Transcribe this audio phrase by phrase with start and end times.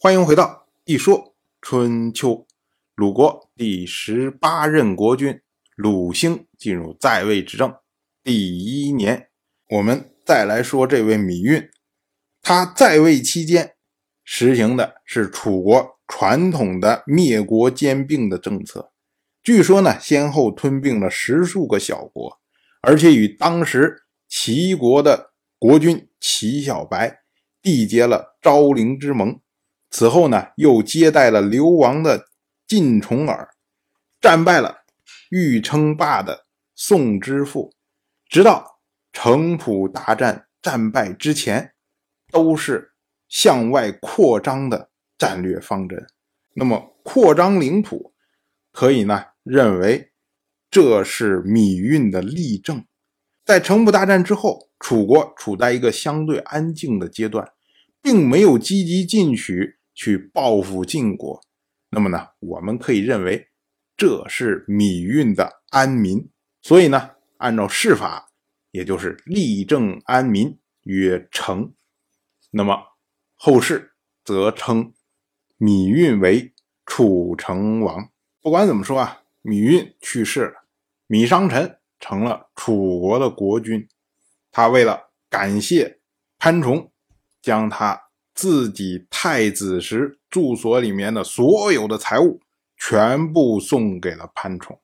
[0.00, 0.44] 欢迎回到
[0.84, 2.30] 《一说春秋》。
[2.94, 5.40] 鲁国第十八任国君
[5.74, 7.74] 鲁兴进入在位执政
[8.22, 9.28] 第一年，
[9.70, 11.68] 我们再来说这位芈运。
[12.40, 13.74] 他在位期间
[14.22, 18.92] 实行的是楚国传统的灭国兼并的政策。
[19.42, 22.38] 据说呢，先后吞并了十数个小国，
[22.82, 27.22] 而且与当时齐国的国君齐小白
[27.60, 29.40] 缔结了昭陵之盟。
[29.90, 32.28] 此后呢，又接待了流亡的
[32.66, 33.48] 晋重耳，
[34.20, 34.84] 战败了
[35.30, 37.72] 欲称霸的宋之父，
[38.28, 38.80] 直到
[39.12, 41.72] 城濮大战战败之前，
[42.30, 42.92] 都是
[43.28, 46.06] 向外扩张的战略方针。
[46.54, 48.12] 那么，扩张领土，
[48.72, 50.12] 可以呢认为
[50.70, 52.84] 这是芈运的例证。
[53.44, 57.50] 在城濮大战之后，楚国处在一个相对安静的阶段，
[58.02, 59.77] 并没有积极进取。
[59.98, 61.42] 去报复晋国，
[61.90, 63.48] 那么呢，我们可以认为
[63.96, 66.30] 这是芈运的安民，
[66.62, 68.28] 所以呢，按照世法，
[68.70, 71.74] 也就是立政安民曰成。
[72.52, 72.80] 那么
[73.34, 74.94] 后世则称
[75.58, 76.54] 芈运为
[76.86, 78.08] 楚成王。
[78.40, 80.62] 不管怎么说啊，芈运去世了，
[81.08, 83.88] 芈商臣成了楚国的国君。
[84.52, 85.98] 他为了感谢
[86.38, 86.92] 潘崇，
[87.42, 88.07] 将他。
[88.38, 92.40] 自己太子时住所里面的所有的财物，
[92.76, 94.80] 全部送给了潘崇，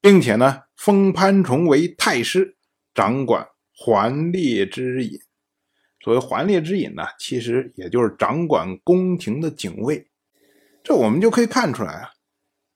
[0.00, 2.56] 并且呢，封潘崇为太师，
[2.94, 5.18] 掌管环列之尹。
[6.04, 10.06] 所谓环列之尹呢，其实也就是掌管宫廷的警卫。
[10.84, 12.10] 这我们就可以看出来啊，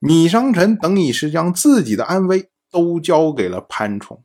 [0.01, 4.25] 芈商臣等于是将自己的安危都交给了潘崇。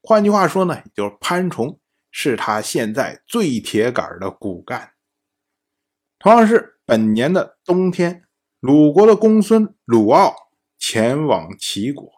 [0.00, 1.80] 换句话说呢，就是潘崇
[2.12, 4.92] 是他现在最铁杆的骨干。
[6.20, 8.22] 同样是本年的冬天，
[8.60, 10.32] 鲁国的公孙鲁傲
[10.78, 12.08] 前往齐国，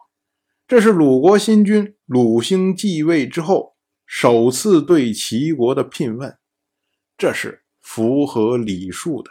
[0.68, 6.36] 这是鲁国新君鲁兴继位之后首次对齐国的聘问，
[7.16, 9.30] 这是符合礼数的。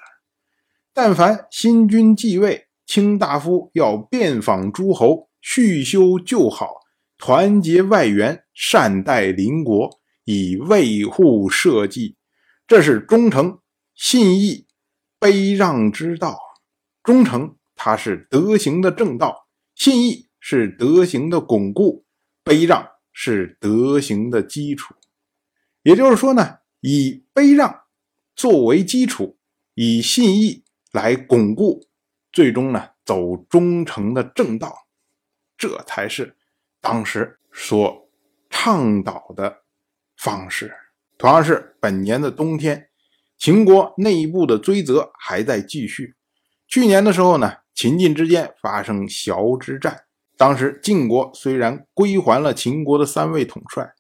[0.94, 6.76] 但凡新君继位，卿大夫要遍访诸侯，叙修旧好，
[7.18, 12.16] 团结外援，善待邻国，以维护社稷，
[12.68, 13.60] 这是忠诚
[13.96, 14.68] 信义。
[15.20, 16.38] 卑让之道，
[17.02, 22.06] 忠诚它是德行的正道，信义是德行的巩固，
[22.44, 24.94] 卑让是德行的基础。
[25.84, 27.84] 也就是说呢，以卑让
[28.36, 29.38] 作为基础，
[29.76, 31.88] 以信义来巩固，
[32.34, 34.76] 最终呢走忠诚的正道，
[35.58, 36.36] 这才是
[36.82, 38.10] 当时所
[38.50, 39.63] 倡导的
[40.24, 40.74] 方式。
[41.18, 42.88] 同样是本年的冬天。
[43.38, 46.16] 秦国内部的追责还在继续。
[46.66, 50.06] 去年的时候呢，秦晋之间发生崤之战，
[50.38, 53.94] 当时晋国虽然归还了秦国的三位统帅，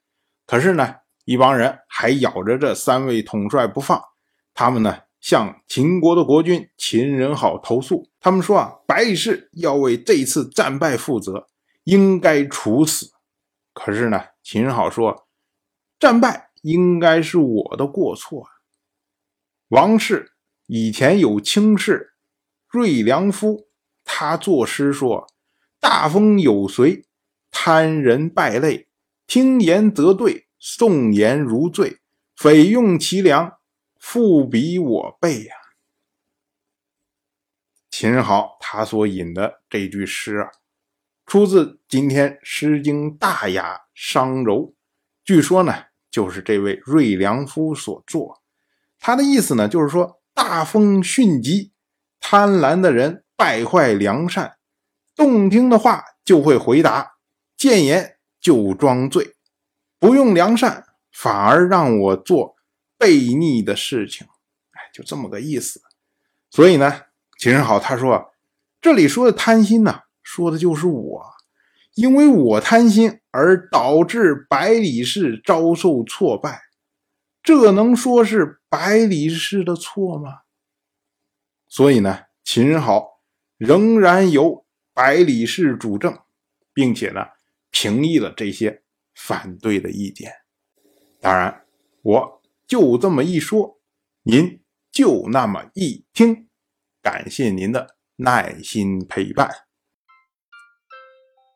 [0.47, 0.95] 可是呢，
[1.25, 4.01] 一帮人还咬着这三位统帅不放。
[4.53, 11.49] 他们呢，向秦国的国君秦仁好投诉，他们说啊，百里氏要为这次战败负责，
[11.83, 13.11] 应该处死。
[13.73, 15.27] 可是呢，秦仁好说，
[16.03, 18.51] 战败应该是我的过错啊。
[19.69, 20.33] 王氏
[20.65, 22.15] 以前有卿士
[22.67, 23.69] 瑞良夫，
[24.03, 25.25] 他作诗说
[25.79, 27.05] ：“大风有随，
[27.51, 28.89] 贪人败类，
[29.27, 32.01] 听言则对，颂言如醉，
[32.35, 33.59] 匪用其良，
[33.97, 35.55] 复比我辈呀。”
[37.89, 40.51] 秦豪他所引的这句诗啊，
[41.25, 44.55] 出自今天《诗经·大雅·商柔》，
[45.23, 48.43] 据说呢，就是这位瑞良夫所作。
[48.99, 51.71] 他的意思呢，就是说大风迅疾，
[52.19, 54.57] 贪婪的人败坏良善，
[55.15, 57.13] 动听的话就会回答，
[57.57, 59.35] 谏言就装醉，
[59.97, 62.55] 不用良善，反而让我做
[62.99, 64.27] 悖逆的事情。
[64.73, 65.81] 哎，就这么个意思。
[66.51, 67.01] 所以呢，
[67.39, 68.31] 秦人好他说，
[68.79, 71.25] 这里说的贪心呢，说的就是我，
[71.95, 76.61] 因为我贪心而导致百里氏遭受挫败。
[77.41, 80.39] 这能说是百里氏的错吗？
[81.67, 83.21] 所以呢，秦好
[83.57, 86.17] 仍然由百里氏主政，
[86.73, 87.25] 并且呢，
[87.69, 90.31] 平抑了这些反对的意见。
[91.19, 91.65] 当然，
[92.01, 93.79] 我就这么一说，
[94.23, 94.61] 您
[94.91, 96.47] 就那么一听。
[97.01, 99.62] 感谢您的耐心陪伴。